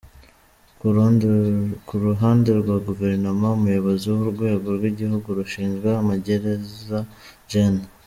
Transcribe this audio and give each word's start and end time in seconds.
Ku 1.87 1.93
ruhande 2.05 2.49
rwa 2.61 2.75
Guverinoma, 2.87 3.47
Umuyobozi 3.57 4.05
w’urwego 4.13 4.67
rw’igihugu 4.77 5.27
rushinzwe 5.39 5.87
amagereza, 6.01 6.97
Gen. 7.49 7.75